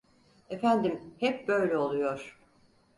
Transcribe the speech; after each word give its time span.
Efendim, 0.49 1.01
hep 1.19 1.47
böyle 1.47 1.77
oluyor… 1.77 2.39